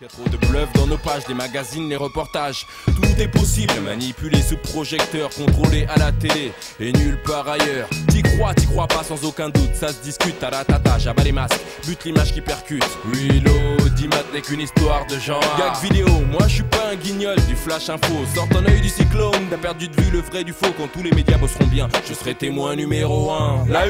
Y 0.00 0.04
a 0.04 0.08
trop 0.08 0.28
de 0.28 0.36
bluff 0.46 0.68
dans 0.74 0.86
nos 0.86 0.96
pages, 0.96 1.24
les 1.28 1.34
magazines, 1.34 1.88
les 1.88 1.96
reportages. 1.96 2.64
Tout 2.86 3.20
est 3.20 3.26
possible, 3.26 3.72
manipulé 3.84 4.40
sous 4.42 4.56
projecteur, 4.56 5.28
contrôlé 5.30 5.86
à 5.92 5.98
la 5.98 6.12
télé 6.12 6.52
et 6.78 6.92
nulle 6.92 7.20
part 7.22 7.48
ailleurs. 7.48 7.88
T'y 8.08 8.22
crois, 8.22 8.54
t'y 8.54 8.66
crois 8.66 8.86
pas 8.86 9.02
sans 9.02 9.24
aucun 9.24 9.48
doute, 9.48 9.74
ça 9.74 9.88
se 9.88 10.00
discute 10.00 10.40
à 10.44 10.50
la 10.50 10.64
tata, 10.64 10.98
j'abats 10.98 11.24
les 11.24 11.32
masques, 11.32 11.58
bute 11.84 12.04
l'image 12.04 12.32
qui 12.32 12.40
percute. 12.40 12.84
Reload, 13.12 13.92
Dimat 13.94 14.22
n'est 14.32 14.40
qu'une 14.40 14.60
histoire 14.60 15.04
de 15.06 15.18
genre. 15.18 15.42
Gag 15.58 15.82
vidéo, 15.82 16.06
moi 16.30 16.46
je 16.46 16.54
suis 16.54 16.62
pas 16.62 16.90
un 16.92 16.94
guignol 16.94 17.34
du 17.48 17.56
flash 17.56 17.88
info. 17.90 18.14
Sors 18.36 18.48
ton 18.50 18.64
œil 18.66 18.80
du 18.80 18.88
cyclone, 18.88 19.48
t'as 19.50 19.56
perdu 19.56 19.88
de 19.88 20.00
vue 20.00 20.12
le 20.12 20.20
vrai 20.20 20.44
du 20.44 20.52
faux 20.52 20.72
quand 20.78 20.86
tous 20.92 21.02
les 21.02 21.10
médias 21.10 21.38
bosseront 21.38 21.66
bien. 21.66 21.88
Je 22.08 22.14
serai 22.14 22.36
témoin 22.36 22.76
numéro 22.76 23.32
1. 23.32 23.64
La 23.68 23.80
1, 23.82 23.86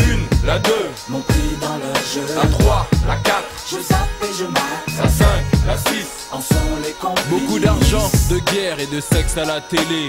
la 0.46 0.58
2, 0.58 0.70
Mon 1.10 1.20
prix 1.20 1.36
dans 1.60 1.76
leur 1.76 1.96
jeu. 1.96 2.22
la 2.34 2.46
3, 2.48 2.86
la 3.06 3.16
4, 3.16 3.42
Je 3.70 3.76
zappe 3.82 3.98
et 4.22 4.38
je 4.38 4.44
mate. 4.44 4.62
la 5.02 5.08
5, 5.10 5.26
la 5.68 5.76
6. 5.76 6.28
En 6.32 6.40
sont 6.40 6.54
les 6.82 6.92
complices. 6.92 7.26
Beaucoup 7.28 7.58
d'argent, 7.58 8.10
de 8.30 8.38
guerre 8.52 8.80
et 8.80 8.86
de 8.86 9.00
sexe 9.00 9.36
à 9.36 9.44
la 9.44 9.60
télé. 9.60 10.08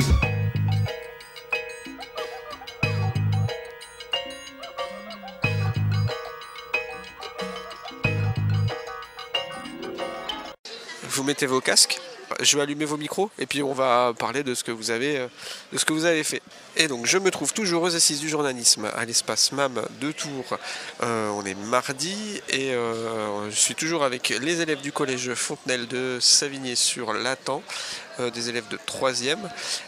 Vous 11.09 11.23
mettez 11.23 11.45
vos 11.45 11.59
casques, 11.59 11.99
je 12.41 12.55
vais 12.55 12.63
allumer 12.63 12.85
vos 12.85 12.97
micros 12.97 13.29
et 13.39 13.45
puis 13.45 13.61
on 13.63 13.73
va 13.73 14.13
parler 14.17 14.43
de 14.43 14.53
ce 14.53 14.63
que 14.63 14.71
vous 14.71 14.91
avez, 14.91 15.17
euh, 15.17 15.27
de 15.73 15.77
ce 15.77 15.85
que 15.85 15.93
vous 15.93 16.05
avez 16.05 16.23
fait. 16.23 16.41
Et 16.77 16.87
donc 16.87 17.05
je 17.05 17.17
me 17.17 17.31
trouve 17.31 17.53
toujours 17.53 17.83
aux 17.83 17.95
assises 17.95 18.19
du 18.19 18.29
journalisme 18.29 18.89
à 18.95 19.05
l'espace 19.05 19.51
MAM 19.51 19.81
de 19.99 20.11
Tours. 20.11 20.57
Euh, 21.03 21.29
on 21.29 21.43
est 21.45 21.55
mardi 21.55 22.41
et 22.49 22.73
euh, 22.73 23.49
je 23.49 23.55
suis 23.55 23.75
toujours 23.75 24.03
avec 24.03 24.29
les 24.29 24.61
élèves 24.61 24.81
du 24.81 24.91
collège 24.91 25.33
Fontenelle 25.33 25.87
de 25.87 26.19
Savigné-sur-Latan, 26.21 27.61
euh, 27.61 28.08
des 28.33 28.49
élèves 28.49 28.67
de 28.69 28.77
3e. 28.77 29.37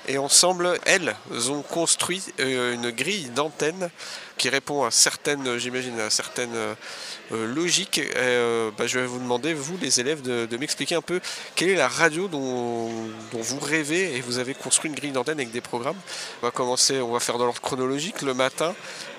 Et 0.07 0.17
ensemble, 0.17 0.79
elles 0.85 1.15
ont 1.49 1.61
construit 1.61 2.23
euh, 2.39 2.73
une 2.73 2.91
grille 2.91 3.29
d'antenne 3.29 3.89
qui 4.37 4.49
répond 4.49 4.83
à 4.83 4.91
certaines, 4.91 5.57
j'imagine, 5.57 5.99
à 5.99 6.09
certaines 6.09 6.55
euh, 6.55 6.73
euh, 7.31 7.45
logiques. 7.53 8.01
Euh, 8.15 8.71
bah, 8.77 8.87
je 8.87 8.99
vais 8.99 9.05
vous 9.05 9.19
demander, 9.19 9.53
vous 9.53 9.77
les 9.81 9.99
élèves, 9.99 10.21
de, 10.21 10.57
m'expliquer 10.57 10.95
un 10.95 11.01
peu 11.01 11.19
quelle 11.55 11.69
est 11.69 11.75
la 11.75 11.87
radio 11.87 12.27
dont, 12.27 12.89
vous 13.31 13.59
rêvez 13.59 14.15
et 14.15 14.21
vous 14.21 14.37
avez 14.39 14.53
construit 14.53 14.89
une 14.89 14.95
grille 14.95 15.11
d'antenne 15.11 15.39
avec 15.39 15.51
des 15.51 15.61
programmes. 15.61 15.97
On 16.41 16.47
va 16.47 16.51
commencer, 16.51 16.99
on 17.01 17.11
va 17.11 17.19
faire 17.19 17.37
dans 17.37 17.45
l'ordre 17.45 17.61
chronologique 17.61 18.21
le 18.21 18.33
matin. 18.33 18.75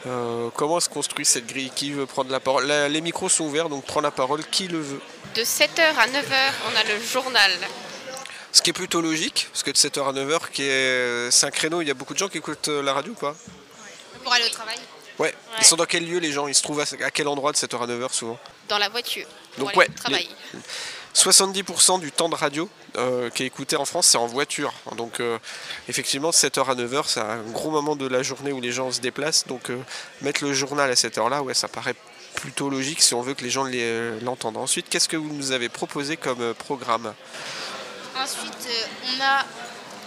Euh, 0.07 0.49
comment 0.57 0.81
se 0.81 0.89
construit 0.89 1.25
cette 1.25 1.47
grille? 1.47 1.71
Qui 1.75 1.93
veut 1.93 2.07
prendre 2.07 2.31
la 2.31 2.41
parole? 2.41 2.67
Les 2.67 3.01
micros 3.01 3.29
sont 3.29 3.45
ouverts, 3.45 3.69
donc 3.69 3.85
prends 3.85 4.01
la 4.01 4.11
parole 4.11 4.45
qui 4.45 4.69
le 4.69 4.81
veut? 4.81 5.01
De 5.35 5.43
7h 5.43 5.83
à 5.99 6.07
9h, 6.07 6.53
on 6.71 6.77
a 6.77 6.95
le 6.95 7.01
journal. 7.01 7.53
Ce 8.53 8.61
qui 8.61 8.71
est 8.71 8.75
plutôt 8.75 9.01
logique, 9.01 9.49
parce 9.51 9.63
que 9.63 9.71
de 9.71 9.77
7h 9.77 10.09
à 10.09 10.13
9h, 10.13 10.51
qui 10.53 10.63
est... 10.63 11.31
c'est 11.31 11.47
un 11.47 11.51
créneau, 11.51 11.81
il 11.81 11.89
y 11.89 11.91
a 11.91 11.95
beaucoup 11.95 12.13
de 12.13 12.19
gens 12.19 12.29
qui 12.29 12.39
écoutent 12.39 12.69
euh, 12.69 12.83
la 12.83 12.93
radio 12.93 13.13
ou 13.13 13.17
pas 13.17 13.35
Pour 14.23 14.33
aller 14.33 14.45
au 14.45 14.51
travail 14.51 14.77
Ouais. 15.19 15.35
Ils 15.59 15.65
sont 15.65 15.77
dans 15.77 15.85
quel 15.87 16.07
lieu 16.07 16.19
les 16.19 16.33
gens? 16.33 16.49
Ils 16.49 16.55
se 16.55 16.63
trouvent 16.63 16.81
à, 16.81 17.11
quel 17.11 17.29
endroit 17.29 17.53
de 17.53 17.57
7h 17.57 17.83
à 17.83 17.87
9h 17.87 18.13
souvent? 18.13 18.39
Dans 18.69 18.79
la 18.79 18.89
voiture. 18.89 19.27
Pour 19.57 19.67
Donc 19.67 19.69
aller 19.71 19.79
ouais, 19.79 19.89
au 19.91 19.99
travail. 19.99 20.29
70% 21.15 22.01
du 22.01 22.11
temps 22.11 22.31
de 22.31 22.35
radio 22.35 22.69
euh, 22.97 23.29
qui 23.29 23.43
est 23.43 23.47
écouté 23.47 23.77
en 23.77 23.85
France, 23.85 24.07
c'est 24.07 24.19
en 24.19 24.27
voiture. 24.27 24.73
Donc 24.97 25.21
euh, 25.21 25.39
effectivement, 25.89 26.31
7h 26.31 26.71
à 26.71 26.75
9h, 26.75 27.05
c'est 27.07 27.21
un 27.21 27.43
gros 27.43 27.71
moment 27.71 27.97
de 27.97 28.07
la 28.07 28.23
journée 28.23 28.53
où 28.53 28.61
les 28.61 28.73
gens 28.73 28.91
se 28.91 29.01
déplacent. 29.01 29.47
Donc 29.47 29.71
euh, 29.71 29.79
mettre 30.23 30.43
le 30.45 30.55
journal 30.55 30.91
à 30.91 30.97
cette 30.97 31.19
heure-là, 31.19 31.43
ouais, 31.43 31.55
ça 31.55 31.69
paraît 31.69 31.95
plutôt 32.35 32.71
logique 32.71 33.03
si 33.03 33.15
on 33.15 33.23
veut 33.23 33.35
que 33.35 33.45
les 33.45 33.51
gens 33.51 33.67
euh, 33.73 34.19
l'entendent. 34.23 34.57
Ensuite, 34.57 34.89
qu'est-ce 34.89 35.09
que 35.09 35.17
vous 35.17 35.33
nous 35.33 35.53
avez 35.53 35.69
proposé 35.69 36.17
comme 36.17 36.41
euh, 36.41 36.55
programme? 36.55 37.15
Ensuite, 38.23 38.69
euh, 38.69 39.17
on 39.17 39.23
a 39.23 39.45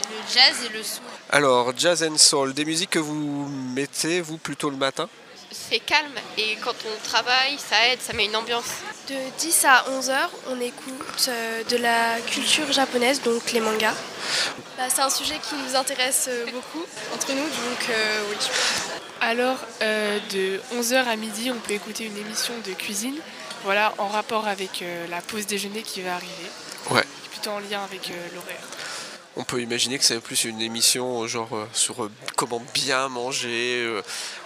le 0.09 0.33
jazz 0.33 0.65
et 0.65 0.69
le 0.69 0.83
soul. 0.83 1.03
Alors, 1.31 1.73
jazz 1.75 2.03
and 2.03 2.17
soul, 2.17 2.53
des 2.53 2.65
musiques 2.65 2.91
que 2.91 2.99
vous 2.99 3.47
mettez, 3.73 4.21
vous, 4.21 4.37
plutôt 4.37 4.69
le 4.69 4.77
matin 4.77 5.09
C'est 5.51 5.79
calme 5.79 6.13
et 6.37 6.55
quand 6.63 6.75
on 6.85 7.07
travaille, 7.07 7.57
ça 7.57 7.87
aide, 7.87 7.99
ça 8.01 8.13
met 8.13 8.25
une 8.25 8.35
ambiance. 8.35 8.65
De 9.09 9.15
10 9.39 9.65
à 9.65 9.85
11 9.89 10.09
heures, 10.09 10.31
on 10.49 10.59
écoute 10.61 11.25
euh, 11.27 11.63
de 11.65 11.77
la 11.77 12.19
culture 12.21 12.71
japonaise, 12.71 13.21
donc 13.21 13.51
les 13.51 13.59
mangas. 13.59 13.95
Bah, 14.77 14.83
c'est 14.89 15.01
un 15.01 15.09
sujet 15.09 15.39
qui 15.47 15.55
nous 15.55 15.75
intéresse 15.75 16.27
euh, 16.29 16.45
beaucoup 16.51 16.85
entre 17.13 17.31
nous, 17.33 17.43
donc 17.43 17.89
euh, 17.89 18.21
oui. 18.29 18.37
Alors, 19.21 19.57
euh, 19.81 20.19
de 20.31 20.59
11h 20.79 21.05
à 21.07 21.15
midi, 21.15 21.51
on 21.51 21.59
peut 21.59 21.73
écouter 21.73 22.05
une 22.05 22.17
émission 22.17 22.53
de 22.65 22.73
cuisine, 22.73 23.15
voilà, 23.63 23.93
en 23.97 24.07
rapport 24.07 24.47
avec 24.47 24.81
euh, 24.81 25.07
la 25.07 25.21
pause 25.21 25.47
déjeuner 25.47 25.81
qui 25.81 26.01
va 26.01 26.15
arriver. 26.15 26.49
En 27.47 27.59
lien 27.59 27.83
avec 27.83 28.09
euh, 28.09 28.13
l'horaire. 28.33 28.57
On 29.37 29.43
peut 29.43 29.61
imaginer 29.61 29.99
que 29.99 30.05
c'est 30.05 30.19
plus 30.19 30.45
une 30.45 30.61
émission 30.61 31.21
euh, 31.23 31.27
genre 31.27 31.55
euh, 31.55 31.65
sur 31.73 32.05
euh, 32.05 32.11
comment 32.37 32.61
bien 32.73 33.07
manger 33.09 33.83
euh, 33.85 34.01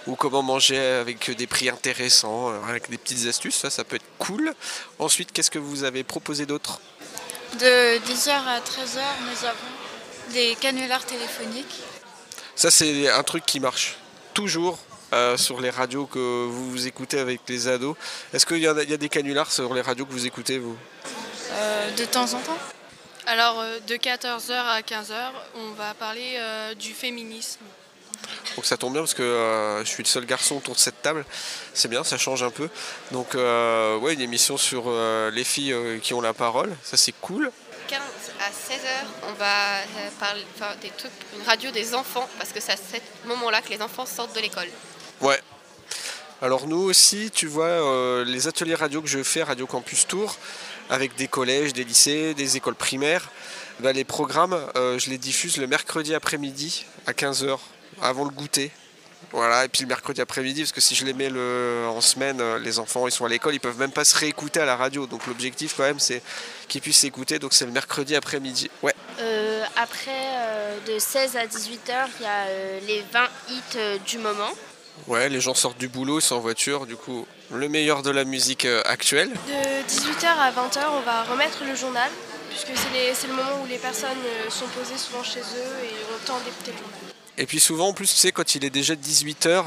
ou 0.06 0.16
comment 0.16 0.42
manger 0.42 0.78
avec 0.78 1.30
des 1.30 1.46
prix 1.46 1.68
intéressants, 1.70 2.50
euh, 2.50 2.58
avec 2.68 2.90
des 2.90 2.98
petites 2.98 3.26
astuces, 3.28 3.54
ça, 3.56 3.70
ça 3.70 3.84
peut 3.84 3.96
être 3.96 4.04
cool. 4.18 4.52
Ensuite, 4.98 5.32
qu'est-ce 5.32 5.50
que 5.50 5.58
vous 5.60 5.84
avez 5.84 6.02
proposé 6.04 6.44
d'autre? 6.44 6.80
De 7.58 7.98
10h 7.98 8.30
à 8.30 8.58
13h, 8.60 9.00
nous 9.22 9.44
avons 9.46 10.32
des 10.32 10.56
canulars 10.60 11.04
téléphoniques. 11.06 11.82
Ça, 12.56 12.70
c'est 12.70 13.08
un 13.08 13.22
truc 13.22 13.46
qui 13.46 13.60
marche 13.60 13.96
toujours 14.34 14.78
euh, 15.12 15.36
sur 15.36 15.60
les 15.60 15.70
radios 15.70 16.06
que 16.06 16.18
vous, 16.46 16.70
vous 16.70 16.86
écoutez 16.86 17.18
avec 17.18 17.40
les 17.48 17.68
ados. 17.68 17.96
Est-ce 18.34 18.44
qu'il 18.44 18.58
y, 18.58 18.66
a- 18.66 18.82
il 18.82 18.90
y 18.90 18.94
a 18.94 18.96
des 18.98 19.08
canulars 19.08 19.50
sur 19.50 19.72
les 19.72 19.80
radios 19.80 20.04
que 20.04 20.12
vous 20.12 20.26
écoutez, 20.26 20.58
vous? 20.58 20.76
Euh, 21.52 21.90
de 21.96 22.04
temps 22.04 22.32
en 22.34 22.40
temps. 22.40 22.58
Alors, 23.26 23.60
euh, 23.60 23.78
de 23.86 23.94
14h 23.96 24.52
à 24.52 24.80
15h, 24.80 25.14
on 25.54 25.70
va 25.72 25.94
parler 25.94 26.34
euh, 26.36 26.74
du 26.74 26.92
féminisme. 26.92 27.60
Donc 28.56 28.66
ça 28.66 28.76
tombe 28.76 28.92
bien 28.92 29.02
parce 29.02 29.14
que 29.14 29.22
euh, 29.22 29.84
je 29.84 29.88
suis 29.88 30.02
le 30.02 30.08
seul 30.08 30.26
garçon 30.26 30.56
autour 30.56 30.74
de 30.74 30.80
cette 30.80 31.00
table. 31.02 31.24
C'est 31.72 31.88
bien, 31.88 32.04
ça 32.04 32.18
change 32.18 32.42
un 32.42 32.50
peu. 32.50 32.68
Donc 33.12 33.34
euh, 33.34 33.96
ouais, 33.98 34.14
une 34.14 34.20
émission 34.20 34.56
sur 34.56 34.84
euh, 34.86 35.30
les 35.30 35.44
filles 35.44 35.72
euh, 35.72 35.98
qui 35.98 36.14
ont 36.14 36.20
la 36.20 36.34
parole, 36.34 36.76
ça 36.82 36.96
c'est 36.96 37.12
cool. 37.20 37.50
15 37.88 38.00
à 38.40 38.50
16h, 38.50 39.28
on 39.28 39.32
va 39.34 39.78
euh, 39.78 40.10
parler 40.18 40.44
enfin, 40.54 40.74
des 40.80 40.90
trucs, 40.90 41.10
une 41.36 41.42
radio 41.42 41.70
des 41.70 41.94
enfants, 41.94 42.28
parce 42.38 42.52
que 42.52 42.60
c'est 42.60 42.72
à 42.72 42.76
ce 42.76 43.28
moment-là 43.28 43.62
que 43.62 43.70
les 43.70 43.82
enfants 43.82 44.06
sortent 44.06 44.34
de 44.34 44.40
l'école. 44.40 44.68
Ouais. 45.20 45.40
Alors 46.42 46.66
nous 46.66 46.78
aussi, 46.80 47.30
tu 47.30 47.46
vois, 47.46 47.66
euh, 47.66 48.24
les 48.24 48.48
ateliers 48.48 48.74
radio 48.74 49.02
que 49.02 49.08
je 49.08 49.22
fais 49.22 49.42
Radio 49.42 49.66
Campus 49.66 50.06
Tour, 50.06 50.36
avec 50.88 51.14
des 51.16 51.28
collèges, 51.28 51.74
des 51.74 51.84
lycées, 51.84 52.32
des 52.32 52.56
écoles 52.56 52.76
primaires, 52.76 53.28
bah, 53.80 53.92
les 53.92 54.04
programmes, 54.04 54.58
euh, 54.74 54.98
je 54.98 55.10
les 55.10 55.18
diffuse 55.18 55.58
le 55.58 55.66
mercredi 55.66 56.14
après-midi 56.14 56.86
à 57.06 57.12
15h, 57.12 57.58
avant 58.00 58.24
le 58.24 58.30
goûter. 58.30 58.70
Voilà, 59.32 59.66
et 59.66 59.68
puis 59.68 59.82
le 59.82 59.88
mercredi 59.88 60.22
après-midi, 60.22 60.62
parce 60.62 60.72
que 60.72 60.80
si 60.80 60.94
je 60.94 61.04
les 61.04 61.12
mets 61.12 61.30
en 61.86 62.00
semaine, 62.00 62.40
euh, 62.40 62.58
les 62.58 62.78
enfants 62.78 63.06
ils 63.06 63.12
sont 63.12 63.26
à 63.26 63.28
l'école, 63.28 63.54
ils 63.54 63.60
peuvent 63.60 63.78
même 63.78 63.92
pas 63.92 64.06
se 64.06 64.16
réécouter 64.16 64.60
à 64.60 64.64
la 64.64 64.76
radio. 64.76 65.06
Donc 65.06 65.26
l'objectif 65.26 65.74
quand 65.76 65.82
même 65.82 66.00
c'est 66.00 66.22
qu'ils 66.68 66.80
puissent 66.80 67.00
s'écouter, 67.00 67.38
donc 67.38 67.52
c'est 67.52 67.66
le 67.66 67.72
mercredi 67.72 68.16
après-midi. 68.16 68.70
Après, 69.76 70.10
de 70.86 70.98
16 70.98 71.36
à 71.36 71.46
18 71.46 71.90
heures, 71.90 72.08
il 72.18 72.22
y 72.22 72.26
a 72.26 72.80
les 72.86 73.04
20 73.12 73.28
hits 73.50 74.00
du 74.06 74.18
moment. 74.18 74.50
Ouais, 75.06 75.28
les 75.28 75.40
gens 75.40 75.54
sortent 75.54 75.78
du 75.78 75.88
boulot, 75.88 76.20
ils 76.20 76.32
en 76.32 76.40
voiture, 76.40 76.86
du 76.86 76.96
coup 76.96 77.26
le 77.52 77.68
meilleur 77.68 78.02
de 78.02 78.10
la 78.10 78.24
musique 78.24 78.64
euh, 78.64 78.82
actuelle. 78.84 79.30
De 79.30 79.88
18h 79.88 80.26
à 80.26 80.50
20h, 80.52 80.78
on 80.92 81.00
va 81.00 81.24
remettre 81.24 81.64
le 81.68 81.74
journal, 81.74 82.10
puisque 82.48 82.70
c'est 82.78 83.26
le 83.26 83.34
moment 83.34 83.62
où 83.62 83.66
les 83.66 83.78
personnes 83.78 84.10
euh, 84.24 84.50
sont 84.50 84.66
posées 84.68 84.96
souvent 84.96 85.22
chez 85.22 85.40
eux 85.40 85.84
et 85.84 86.12
ont 86.12 86.18
le 86.20 86.26
temps 86.26 86.38
d'écouter 86.44 86.72
le 86.72 86.78
journal. 86.78 87.10
Et 87.40 87.46
puis 87.46 87.58
souvent, 87.58 87.88
en 87.88 87.92
plus, 87.94 88.12
tu 88.12 88.16
sais, 88.18 88.32
quand 88.32 88.54
il 88.54 88.66
est 88.66 88.70
déjà 88.70 88.94
18h, 88.94 89.64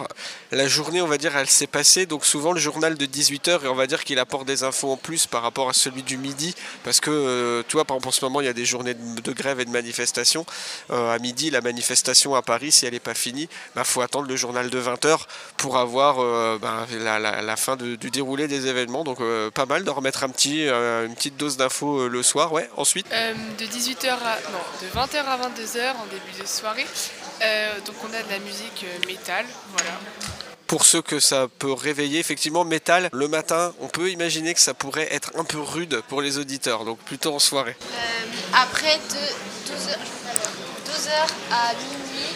la 0.52 0.68
journée, 0.68 1.02
on 1.02 1.08
va 1.08 1.18
dire, 1.18 1.36
elle 1.36 1.50
s'est 1.50 1.66
passée. 1.66 2.06
Donc 2.06 2.24
souvent, 2.24 2.52
le 2.52 2.60
journal 2.60 2.96
de 2.96 3.06
18h, 3.08 3.66
et 3.66 3.68
on 3.68 3.74
va 3.74 3.88
dire 3.88 4.04
qu'il 4.04 4.20
apporte 4.20 4.46
des 4.46 4.62
infos 4.62 4.92
en 4.92 4.96
plus 4.96 5.26
par 5.26 5.42
rapport 5.42 5.70
à 5.70 5.74
celui 5.74 6.04
du 6.04 6.18
midi. 6.18 6.54
Parce 6.84 7.00
que, 7.00 7.10
euh, 7.10 7.64
tu 7.68 7.74
vois, 7.76 7.84
par 7.84 7.98
exemple, 7.98 8.10
en 8.10 8.12
ce 8.12 8.24
moment, 8.26 8.42
il 8.42 8.46
y 8.46 8.50
a 8.50 8.54
des 8.54 8.64
journées 8.64 8.94
de, 8.94 9.32
grève 9.32 9.60
et 9.60 9.66
de 9.66 9.72
manifestation. 9.72 10.46
Euh, 10.92 11.16
à 11.16 11.18
midi, 11.18 11.50
la 11.50 11.62
manifestation 11.62 12.36
à 12.36 12.44
Paris, 12.44 12.72
si 12.72 12.86
elle 12.86 12.94
n'est 12.94 13.00
pas 13.00 13.16
finie, 13.16 13.50
il 13.76 13.84
faut 13.84 14.02
attendre 14.02 14.28
le 14.28 14.36
journal 14.36 14.70
de 14.70 14.80
20h 14.80 15.22
pour 15.58 15.78
avoir 15.78 16.20
euh, 16.20 16.60
ben, 16.62 16.86
la, 17.00 17.56
fin 17.56 17.76
du 17.76 17.98
déroulé 17.98 18.48
des 18.48 18.68
événements. 18.68 19.04
Donc 19.04 19.20
euh, 19.20 19.50
pas 19.50 19.66
mal 19.66 19.84
de 19.84 19.90
remettre 19.90 20.24
un 20.24 20.30
petit, 20.30 20.68
une 20.68 21.16
petite 21.16 21.38
dose 21.38 21.58
d'infos 21.58 22.08
le 22.08 22.22
soir. 22.22 22.54
Ouais, 22.54 22.70
ensuite. 22.78 23.08
De 23.10 23.66
18h 23.66 24.10
à. 24.10 24.38
Non, 24.52 24.60
de 24.80 24.88
20h 24.96 25.26
à 25.26 25.38
22h 25.38 25.96
en 25.96 26.06
début 26.06 26.40
de 26.40 26.46
soirée. 26.46 26.86
Euh, 27.44 27.80
donc 27.86 27.96
on 28.04 28.14
a 28.14 28.22
de 28.24 28.30
la 28.30 28.40
musique 28.40 28.86
euh, 28.86 29.06
métal, 29.08 29.46
voilà. 29.76 29.92
pour 30.68 30.86
ceux 30.86 31.02
que 31.02 31.20
ça 31.20 31.48
peut 31.60 31.74
réveiller, 31.74 32.20
effectivement, 32.20 32.64
métal, 32.64 33.10
le 33.12 33.28
matin, 33.28 33.74
on 33.82 33.88
peut 33.88 34.10
imaginer 34.12 34.54
que 34.54 34.60
ça 34.60 34.74
pourrait 34.74 35.08
être 35.14 35.32
un 35.36 35.44
peu 35.44 35.60
rude 35.60 36.02
pour 36.08 36.22
les 36.22 36.38
auditeurs, 36.38 36.86
donc 36.86 37.00
plutôt 37.00 37.34
en 37.36 37.40
soirée. 37.40 37.76
Après, 38.54 38.98
de 38.98 39.72
12h, 39.72 41.28
à 41.52 41.74
minuit, 41.74 42.34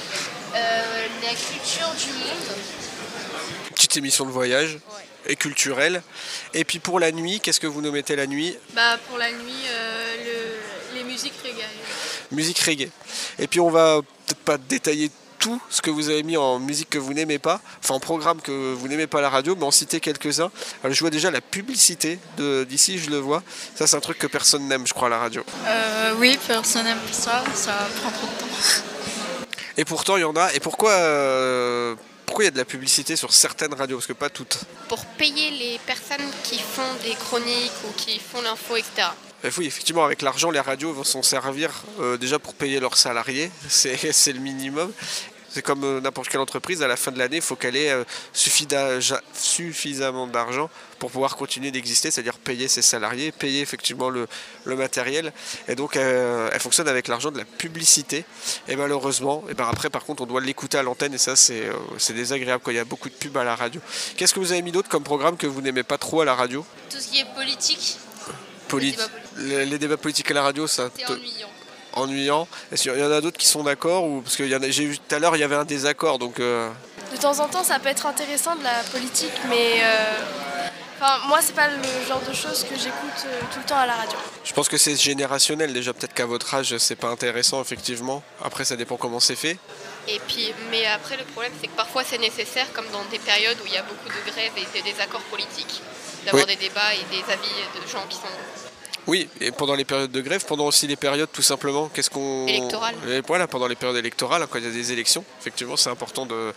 euh, 0.55 1.07
la 1.23 1.29
culture 1.29 1.89
du 1.95 2.11
monde. 2.13 2.57
Petite 3.75 3.97
émission 3.97 4.25
de 4.25 4.31
voyage. 4.31 4.77
et 5.29 5.35
culturel. 5.35 6.01
Et 6.53 6.63
puis 6.63 6.79
pour 6.79 7.01
la 7.01 7.11
nuit, 7.11 7.41
qu'est-ce 7.41 7.59
que 7.59 7.67
vous 7.67 7.81
nous 7.81 7.91
mettez 7.91 8.15
la 8.15 8.27
nuit? 8.27 8.55
Bah 8.73 8.97
pour 9.09 9.17
la 9.17 9.29
nuit, 9.29 9.65
euh, 9.67 10.15
le- 10.23 10.97
les 10.97 11.03
musiques 11.03 11.33
reggae. 11.43 11.56
Musique 12.31 12.59
reggae. 12.59 12.89
Et 13.39 13.47
puis 13.47 13.59
on 13.59 13.69
va 13.69 14.01
peut-être 14.01 14.39
pas 14.39 14.57
détailler 14.57 15.11
tout 15.39 15.61
ce 15.69 15.81
que 15.81 15.89
vous 15.89 16.09
avez 16.09 16.23
mis 16.23 16.37
en 16.37 16.59
musique 16.59 16.89
que 16.89 16.97
vous 16.97 17.13
n'aimez 17.13 17.39
pas, 17.39 17.61
enfin 17.79 17.95
en 17.95 17.99
programme 17.99 18.41
que 18.41 18.73
vous 18.73 18.87
n'aimez 18.87 19.07
pas 19.07 19.19
à 19.19 19.21
la 19.21 19.29
radio, 19.29 19.55
mais 19.55 19.65
en 19.65 19.71
citer 19.71 19.99
quelques-uns. 19.99 20.51
Alors, 20.83 20.93
je 20.93 20.99
vois 20.99 21.09
déjà 21.09 21.31
la 21.31 21.41
publicité 21.41 22.19
d'ici, 22.67 22.97
je 22.97 23.09
le 23.09 23.17
vois. 23.17 23.43
Ça 23.75 23.87
c'est 23.87 23.95
un 23.95 24.01
truc 24.01 24.17
que 24.17 24.27
personne 24.27 24.67
n'aime, 24.67 24.87
je 24.87 24.93
crois, 24.93 25.07
à 25.07 25.11
la 25.11 25.19
radio. 25.19 25.43
Euh, 25.67 26.13
oui, 26.17 26.37
personne 26.47 26.85
n'aime 26.85 26.97
ça, 27.11 27.43
ça 27.53 27.87
prend 28.01 28.11
trop 28.11 28.27
de 28.27 28.41
temps. 28.41 28.83
Et 29.77 29.85
pourtant 29.85 30.17
il 30.17 30.21
y 30.21 30.25
en 30.25 30.35
a. 30.35 30.53
Et 30.53 30.59
pourquoi 30.59 30.91
euh, 30.91 31.95
pourquoi 32.25 32.43
il 32.43 32.47
y 32.47 32.49
a 32.49 32.51
de 32.51 32.57
la 32.57 32.65
publicité 32.65 33.15
sur 33.15 33.31
certaines 33.31 33.73
radios? 33.73 33.97
Parce 33.97 34.07
que 34.07 34.13
pas 34.13 34.29
toutes. 34.29 34.59
Pour 34.89 35.05
payer 35.05 35.51
les 35.51 35.79
personnes 35.85 36.27
qui 36.43 36.59
font 36.59 36.81
des 37.03 37.15
chroniques 37.15 37.71
ou 37.87 37.93
qui 37.95 38.19
font 38.19 38.41
l'info, 38.41 38.75
etc. 38.75 39.07
Et 39.43 39.49
oui, 39.57 39.67
effectivement, 39.67 40.03
avec 40.03 40.21
l'argent, 40.21 40.49
les 40.49 40.59
radios 40.59 40.93
vont 40.93 41.03
s'en 41.03 41.21
servir 41.21 41.83
euh, 41.99 42.17
déjà 42.17 42.39
pour 42.39 42.53
payer 42.53 42.79
leurs 42.79 42.97
salariés, 42.97 43.51
c'est 43.69 44.33
le 44.33 44.39
minimum. 44.39 44.91
C'est 45.49 45.61
comme 45.61 45.83
euh, 45.83 46.01
n'importe 46.01 46.29
quelle 46.29 46.41
entreprise, 46.41 46.83
à 46.83 46.87
la 46.87 46.97
fin 46.97 47.11
de 47.11 47.17
l'année, 47.17 47.37
il 47.37 47.41
faut 47.41 47.55
qu'elle 47.55 47.75
ait 47.75 47.91
euh, 47.91 48.03
suffisamment 49.33 50.27
d'argent 50.27 50.69
pour 50.99 51.09
pouvoir 51.09 51.35
continuer 51.35 51.71
d'exister, 51.71 52.11
c'est-à-dire 52.11 52.37
payer 52.37 52.67
ses 52.67 52.81
salariés, 52.81 53.31
payer 53.31 53.61
effectivement 53.61 54.09
le, 54.09 54.27
le 54.65 54.75
matériel. 54.75 55.31
Et 55.67 55.75
donc, 55.75 55.95
euh, 55.95 56.49
elle 56.51 56.59
fonctionne 56.59 56.87
avec 56.87 57.07
l'argent 57.07 57.31
de 57.31 57.37
la 57.37 57.45
publicité. 57.45 58.25
Et 58.67 58.75
malheureusement, 58.75 59.43
et 59.49 59.53
ben 59.53 59.67
après, 59.67 59.89
par 59.89 60.03
contre, 60.03 60.23
on 60.23 60.25
doit 60.25 60.41
l'écouter 60.41 60.77
à 60.77 60.83
l'antenne 60.83 61.13
et 61.13 61.17
ça, 61.17 61.35
c'est 61.35 61.65
euh, 61.65 62.13
désagréable 62.13 62.61
quand 62.63 62.71
il 62.71 62.77
y 62.77 62.79
a 62.79 62.85
beaucoup 62.85 63.09
de 63.09 63.15
pubs 63.15 63.37
à 63.37 63.43
la 63.43 63.55
radio. 63.55 63.79
Qu'est-ce 64.15 64.33
que 64.33 64.39
vous 64.39 64.51
avez 64.51 64.61
mis 64.61 64.71
d'autre 64.71 64.89
comme 64.89 65.03
programme 65.03 65.37
que 65.37 65.47
vous 65.47 65.61
n'aimez 65.61 65.83
pas 65.83 65.97
trop 65.97 66.21
à 66.21 66.25
la 66.25 66.35
radio? 66.35 66.65
Tout 66.89 66.99
ce 66.99 67.07
qui 67.07 67.19
est 67.19 67.35
politique, 67.35 67.97
les, 69.37 69.65
les 69.65 69.77
débats 69.77 69.97
politiques 69.97 70.29
à 70.31 70.33
la 70.33 70.41
radio, 70.43 70.67
ça 70.67 70.89
c'est 70.95 71.05
te- 71.05 71.11
ennuyant. 71.13 71.49
ennuyant. 71.93 72.47
Est-ce 72.71 72.83
qu'il 72.83 72.99
y 72.99 73.03
en 73.03 73.11
a 73.11 73.21
d'autres 73.21 73.37
qui 73.37 73.47
sont 73.47 73.63
d'accord 73.63 74.03
ou 74.05 74.21
parce 74.21 74.35
que 74.35 74.43
y 74.43 74.55
en 74.55 74.61
a- 74.61 74.69
j'ai 74.69 74.85
vu 74.85 74.97
tout 74.99 75.15
à 75.15 75.19
l'heure 75.19 75.35
il 75.35 75.39
y 75.39 75.43
avait 75.43 75.55
un 75.55 75.65
désaccord 75.65 76.19
donc 76.19 76.39
euh, 76.39 76.69
De 77.11 77.17
temps 77.17 77.39
en 77.39 77.47
temps, 77.47 77.63
ça 77.63 77.79
peut 77.79 77.89
être 77.89 78.05
intéressant 78.05 78.55
de 78.55 78.63
la 78.63 78.83
politique, 78.91 79.31
mais 79.49 79.81
euh, 79.81 80.03
enfin, 80.99 81.19
moi, 81.27 81.39
c'est 81.41 81.55
pas 81.55 81.67
le 81.69 82.07
genre 82.07 82.21
de 82.21 82.33
choses 82.33 82.63
que 82.63 82.75
j'écoute 82.75 83.19
euh, 83.25 83.39
tout 83.53 83.59
le 83.59 83.65
temps 83.65 83.77
à 83.77 83.85
la 83.85 83.93
radio. 83.95 84.17
je 84.43 84.53
pense 84.53 84.67
que 84.69 84.77
c'est 84.77 84.95
générationnel 84.95 85.73
déjà 85.73 85.93
peut-être 85.93 86.13
qu'à 86.13 86.25
votre 86.25 86.53
âge 86.53 86.77
c'est 86.77 86.95
pas 86.95 87.09
intéressant 87.09 87.61
effectivement. 87.61 88.23
Après 88.43 88.65
ça 88.65 88.75
dépend 88.75 88.97
comment 88.97 89.19
c'est 89.19 89.35
fait. 89.35 89.57
Et 90.09 90.21
puis, 90.25 90.53
mais 90.71 90.85
après, 90.85 91.17
le 91.17 91.25
problème, 91.25 91.51
c'est 91.59 91.67
que 91.67 91.75
parfois, 91.75 92.01
c'est 92.09 92.17
nécessaire, 92.17 92.65
comme 92.71 92.85
dans 92.93 93.03
des 93.11 93.19
périodes 93.19 93.57
où 93.61 93.67
il 93.67 93.73
y 93.73 93.77
a 93.77 93.81
beaucoup 93.83 94.07
de 94.07 94.31
grèves 94.31 94.53
et 94.55 94.65
des 94.81 94.81
désaccords 94.89 95.19
politiques, 95.29 95.81
d'avoir 96.23 96.45
Oui. 96.47 96.55
des 96.55 96.61
débats 96.67 96.93
et 96.95 97.03
des 97.13 97.21
avis 97.29 97.51
de 97.75 97.85
gens 97.91 98.05
qui 98.07 98.15
sont. 98.15 98.21
Oui, 99.07 99.29
et 99.39 99.51
pendant 99.51 99.73
les 99.73 99.85
périodes 99.85 100.11
de 100.11 100.21
grève, 100.21 100.45
pendant 100.45 100.65
aussi 100.65 100.85
les 100.85 100.97
périodes 100.97 101.31
tout 101.31 101.41
simplement, 101.41 101.87
qu'est-ce 101.87 102.09
qu'on 102.09 102.45
Électorales. 102.45 102.95
Voilà, 103.25 103.47
pendant 103.47 103.67
les 103.67 103.75
périodes 103.75 103.97
électorales, 103.97 104.45
quand 104.49 104.59
il 104.59 104.65
y 104.65 104.67
a 104.67 104.71
des 104.71 104.91
élections, 104.91 105.23
effectivement, 105.39 105.77
c'est 105.77 105.89
important 105.89 106.25
de 106.25 106.53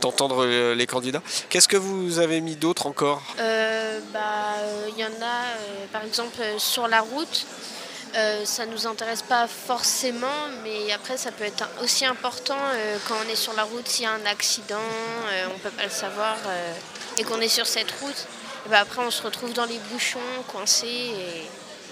d'entendre 0.00 0.44
euh, 0.44 0.74
les 0.74 0.88
candidats. 0.88 1.22
Qu'est-ce 1.48 1.68
que 1.68 1.76
vous 1.76 2.18
avez 2.18 2.40
mis 2.40 2.56
d'autre 2.56 2.86
encore? 2.86 3.22
Euh, 3.38 4.00
bah, 4.12 4.56
euh, 4.58 4.88
il 4.90 4.98
y 4.98 5.04
en 5.04 5.22
a, 5.22 5.44
euh, 5.44 5.86
par 5.92 6.04
exemple, 6.04 6.42
sur 6.58 6.88
la 6.88 7.00
route. 7.00 7.46
Ça 8.44 8.64
nous 8.66 8.86
intéresse 8.86 9.22
pas 9.22 9.48
forcément, 9.48 10.38
mais 10.62 10.92
après 10.92 11.16
ça 11.16 11.32
peut 11.32 11.42
être 11.42 11.68
aussi 11.82 12.04
important 12.04 12.56
quand 13.08 13.16
on 13.26 13.28
est 13.28 13.34
sur 13.34 13.54
la 13.54 13.64
route, 13.64 13.88
s'il 13.88 14.04
y 14.04 14.06
a 14.06 14.12
un 14.12 14.24
accident, 14.26 14.86
on 15.52 15.58
peut 15.58 15.70
pas 15.70 15.82
le 15.82 15.90
savoir, 15.90 16.36
et 17.18 17.24
qu'on 17.24 17.40
est 17.40 17.48
sur 17.48 17.66
cette 17.66 17.90
route. 18.00 18.26
Et 18.66 18.68
bah, 18.68 18.78
après 18.82 19.02
on 19.04 19.10
se 19.10 19.20
retrouve 19.20 19.52
dans 19.52 19.64
les 19.64 19.80
bouchons, 19.90 20.20
coincés, 20.46 20.86
et 20.86 21.42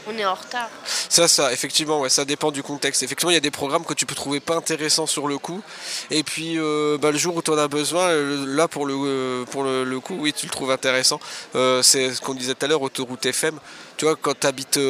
on 0.06 0.19
est 0.19 0.25
en 0.25 0.34
retard. 0.34 0.69
Ça, 1.08 1.28
ça, 1.28 1.52
effectivement, 1.52 2.08
ça 2.08 2.25
dépend 2.25 2.50
du 2.50 2.62
contexte. 2.62 3.02
Effectivement, 3.02 3.31
il 3.31 3.34
y 3.34 3.37
a 3.37 3.40
des 3.40 3.50
programmes 3.50 3.84
que 3.84 3.94
tu 3.94 4.06
peux 4.06 4.14
trouver 4.14 4.40
pas 4.40 4.56
intéressants 4.56 5.06
sur 5.06 5.28
le 5.28 5.38
coup. 5.38 5.62
Et 6.10 6.22
puis, 6.22 6.58
euh, 6.58 6.99
bah, 6.99 7.10
le 7.10 7.19
jour 7.19 7.37
où 7.37 7.43
tu 7.43 7.50
en 7.50 7.58
as 7.58 7.69
besoin, 7.69 8.08
euh, 8.08 8.44
là, 8.46 8.69
pour 8.69 8.87
le, 8.87 8.94
euh, 8.96 9.84
le, 9.84 10.00
coup, 10.00 10.16
oui, 10.19 10.32
tu 10.32 10.46
le 10.46 10.52
trouves 10.52 10.70
intéressant. 10.70 11.20
C'est 11.54 12.14
ce 12.14 12.20
qu'on 12.20 12.34
disait 12.34 12.54
tout 12.54 12.64
à 12.64 12.69
l'heure, 12.69 12.82
autoroute 12.82 13.25
FM. 13.25 13.58
Tu 13.96 14.04
vois, 14.04 14.16
quand 14.16 14.38
tu 14.38 14.46
habites, 14.46 14.81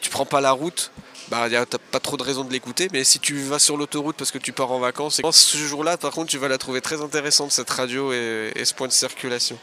tu 0.00 0.10
prends 0.10 0.26
pas 0.26 0.40
la 0.40 0.52
route, 0.52 0.90
bah, 1.28 1.48
t'as 1.50 1.78
pas 1.78 2.00
trop 2.00 2.16
de 2.16 2.22
raison 2.22 2.44
de 2.44 2.52
l'écouter. 2.52 2.88
Mais 2.92 3.04
si 3.04 3.18
tu 3.20 3.38
vas 3.42 3.58
sur 3.58 3.76
l'autoroute 3.76 4.16
parce 4.16 4.30
que 4.30 4.38
tu 4.38 4.52
pars 4.52 4.70
en 4.70 4.80
vacances, 4.80 5.20
ce 5.30 5.56
jour-là, 5.56 5.96
par 5.96 6.10
contre, 6.12 6.30
tu 6.30 6.38
vas 6.38 6.48
la 6.48 6.58
trouver 6.58 6.80
très 6.80 7.00
intéressante, 7.00 7.52
cette 7.52 7.70
radio 7.70 8.12
et 8.12 8.64
ce 8.64 8.74
point 8.74 8.88
de 8.88 8.92
circulation. 8.92 9.58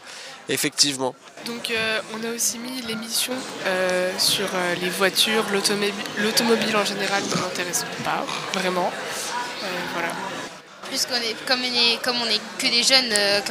Effectivement. 0.50 1.14
Donc 1.46 1.70
euh, 1.70 2.00
on 2.14 2.24
a 2.28 2.34
aussi 2.34 2.58
mis 2.58 2.82
l'émission 2.82 3.34
euh, 3.68 4.12
sur 4.18 4.48
euh, 4.54 4.76
les 4.82 4.90
voitures, 4.90 5.46
l'automobile 5.52 6.76
en 6.76 6.84
général 6.86 7.24
ne 7.24 7.42
m'intéresse 7.42 7.86
pas 8.04 8.26
vraiment. 8.54 8.92
Euh, 9.64 9.68
voilà. 9.94 10.10
Puisqu'on 10.90 11.16
est 11.16 11.36
comme 11.46 11.60
on 11.62 11.64
est 11.64 12.02
comme 12.02 12.16
on 12.20 12.26
est 12.26 12.42
que 12.58 12.66
des 12.66 12.82
jeunes 12.82 13.12
euh, 13.12 13.42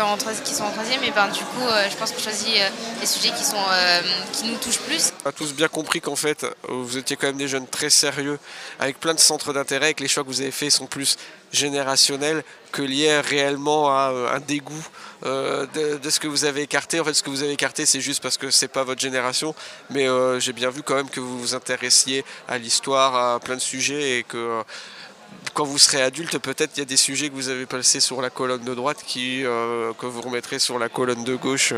qui, 0.45 0.55
sont 0.55 0.65
en 0.65 0.71
troisième, 0.73 1.05
et 1.05 1.13
ben 1.13 1.29
du 1.29 1.45
coup, 1.45 1.67
euh, 1.69 1.89
je 1.89 1.97
pense 1.97 2.11
qu'on 2.11 2.21
choisit 2.21 2.57
euh, 2.57 2.69
les 3.01 3.07
sujets 3.07 3.31
qui 3.31 3.45
sont 3.45 3.57
euh, 3.57 4.01
qui 4.33 4.47
nous 4.47 4.57
touchent 4.57 4.81
plus. 4.81 5.13
A 5.25 5.33
tous 5.33 5.53
bien 5.53 5.69
compris 5.69 6.01
qu'en 6.01 6.17
fait, 6.17 6.47
vous 6.69 6.97
étiez 6.97 7.17
quand 7.17 7.27
même 7.27 7.37
des 7.37 7.49
jeunes 7.49 7.67
très 7.67 7.91
sérieux, 7.91 8.39
avec 8.79 9.01
plein 9.01 9.15
de 9.15 9.19
centres 9.19 9.53
d'intérêt, 9.53 9.91
et 9.91 9.95
que 9.95 10.03
les 10.03 10.09
choix 10.09 10.23
que 10.23 10.29
vous 10.29 10.41
avez 10.41 10.53
faits 10.53 10.71
sont 10.71 10.87
plus 10.87 11.17
générationnels 11.53 12.45
que 12.73 12.83
liés 12.83 13.21
réellement 13.21 13.91
à 13.91 14.11
euh, 14.13 14.35
un 14.35 14.41
dégoût 14.41 14.87
euh, 15.25 15.67
de, 15.75 16.11
ce 16.11 16.21
que 16.21 16.29
vous 16.29 16.45
avez 16.45 16.63
écarté. 16.63 17.01
En 17.01 17.05
fait, 17.05 17.15
ce 17.15 17.23
que 17.23 17.31
vous 17.31 17.43
avez 17.43 17.53
écarté, 17.53 17.87
c'est 17.87 18.01
juste 18.01 18.23
parce 18.23 18.37
que 18.37 18.51
c'est 18.51 18.69
pas 18.69 18.85
votre 18.85 19.01
génération, 19.01 19.55
mais 19.91 20.09
euh, 20.09 20.39
j'ai 20.39 20.53
bien 20.53 20.71
vu 20.71 20.83
quand 20.83 20.95
même 20.95 21.11
que 21.11 21.21
vous 21.21 21.39
vous 21.39 21.55
intéressiez 21.55 22.25
à 22.47 22.59
l'histoire, 22.59 23.17
à 23.17 23.41
plein 23.41 23.57
de 23.57 23.61
sujets, 23.61 24.19
et 24.19 24.23
que 24.23 24.63
quand 25.55 25.65
vous 25.65 25.79
serez 25.79 26.03
adulte, 26.03 26.39
peut-être 26.39 26.73
il 26.77 26.81
y 26.81 26.83
a 26.83 26.87
des 26.87 26.97
sujets 26.97 27.29
que 27.29 27.35
vous 27.35 27.49
avez 27.49 27.67
passés 27.67 28.01
sur 28.01 28.23
la 28.23 28.31
colonne 28.31 28.63
de 28.63 28.75
droite 28.75 29.03
qui, 29.07 29.43
que 29.43 30.07
vous 30.07 30.21
remettrez 30.21 30.59
sur 30.59 30.79
la 30.79 30.89
colonne 30.89 31.25
de 31.25 31.35
gauche. 31.35 31.75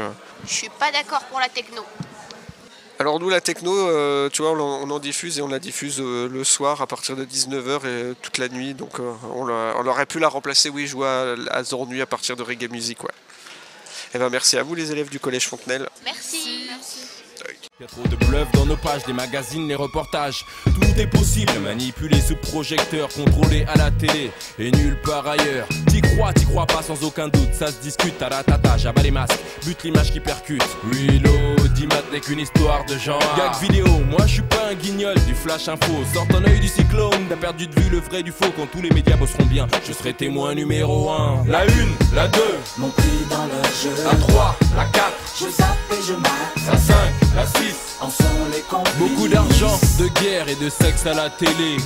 Je 0.47 0.53
suis 0.53 0.69
pas 0.79 0.93
d'accord 0.93 1.23
pour 1.25 1.41
la 1.41 1.49
techno. 1.49 1.85
Alors 3.01 3.19
nous 3.19 3.31
la 3.31 3.41
techno, 3.41 3.75
euh, 3.75 4.29
tu 4.29 4.43
vois, 4.43 4.51
on 4.51 4.91
en, 4.91 4.99
diffuse 4.99 5.39
et 5.39 5.43
on 5.43 5.49
la 5.49 5.59
diffuse 5.59 6.01
euh, 6.01 6.29
le 6.29 6.45
soir 6.45 6.83
à 6.83 6.87
partir 6.87 7.17
de 7.17 7.25
19h 7.25 7.57
et 7.57 7.87
euh, 7.87 8.15
toute 8.21 8.37
la 8.37 8.51
nuit. 8.51 8.75
Donc 8.75 8.99
on, 8.99 9.49
aurait 9.87 10.05
pu 10.05 10.19
la 10.19 10.29
remplacer, 10.29 10.69
oui, 10.69 10.87
jouer 10.87 11.09
à, 11.09 11.35
à 11.51 11.65
Zor 11.65 11.87
Nuit 11.87 12.03
à 12.03 12.07
partir 12.07 12.37
de 12.37 12.43
Reggae 12.43 12.71
Music, 12.71 13.03
ouais. 13.03 13.11
Et 14.13 14.19
ben 14.19 14.29
merci 14.29 14.59
à 14.59 14.63
vous 14.63 14.75
les 14.75 14.93
élèves 14.93 15.09
du 15.09 15.19
collège 15.19 15.49
Fontenelle. 15.49 15.89
Merci. 16.05 16.40
A 17.83 17.87
trop 17.87 18.07
de 18.09 18.17
bluff 18.27 18.47
dans 18.53 18.67
nos 18.67 18.77
pages, 18.77 19.07
les 19.07 19.15
magazines, 19.15 19.67
les 19.67 19.75
reportages. 19.75 20.45
Tout 20.65 21.01
est 21.01 21.07
possible, 21.07 21.53
manipulé 21.65 22.21
sous 22.21 22.37
projecteur, 22.37 23.09
contrôlé 23.09 23.65
à 23.73 23.79
la 23.79 23.91
télé 23.91 24.31
et 24.59 24.71
nulle 24.71 25.01
part 25.01 25.27
ailleurs. 25.27 25.67
T'y 25.87 26.03
crois, 26.03 26.35
t'y 26.35 26.45
crois 26.45 26.67
pas 26.67 26.83
sans 26.83 27.03
aucun 27.03 27.29
doute, 27.29 27.55
ça 27.55 27.69
se 27.69 27.81
discute, 27.81 28.19
taratata, 28.19 28.77
j'abats 28.77 29.01
les 29.01 29.11
masques, 29.11 29.39
bute 29.65 29.83
l'image 29.83 30.13
qui 30.13 30.21
percute. 30.21 30.63
Oui, 30.93 31.23
l'audimat 31.25 32.03
n'est 32.13 32.21
qu'une 32.21 32.41
histoire 32.41 32.85
de 32.85 32.99
genre. 32.99 33.23
Gag 33.39 33.55
vidéo, 33.63 33.87
moi 34.11 34.27
je 34.27 34.35
suis 34.35 34.43
pas 34.43 34.69
un 34.73 34.75
guignol 34.75 35.15
du 35.27 35.35
flash 35.35 35.69
info. 35.69 36.05
Sors 36.13 36.29
ton 36.29 36.45
œil 36.45 36.61
du 36.61 36.69
cyclone, 36.69 37.29
t'as 37.31 37.37
perdu 37.37 37.67
de 37.67 37.81
vue 37.81 37.89
le 37.89 38.01
vrai 38.01 38.23
du 38.23 38.31
faux. 38.31 38.53
Quand 38.59 38.67
tous 38.71 38.83
les 38.83 38.91
médias 38.91 39.17
bosseront 39.17 39.47
bien, 39.47 39.67
je 39.89 39.95
serai 39.95 40.13
témoin 40.13 40.55
numéro 40.55 41.09
1. 41.11 41.45
La 41.47 41.61
1, 41.61 41.65
la 42.15 42.29
2, 42.29 42.41
Mon 42.77 42.89
dans 43.31 43.45
le 43.47 43.63
jeu. 43.83 44.05
la 44.05 44.17
3, 44.17 44.57
la 44.77 44.85
4, 44.85 45.13
Je 45.41 45.45
zappe 45.49 45.79
et 45.93 46.07
je 46.07 46.13
mate. 46.13 46.50
De 50.01 50.09
guerre 50.23 50.49
et 50.49 50.55
de 50.55 50.71
sexe 50.71 51.05
à 51.05 51.13
la 51.13 51.29
télé. 51.29 51.77